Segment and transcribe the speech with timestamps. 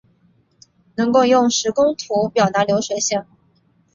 [0.95, 3.27] 能够用时空图表达流水线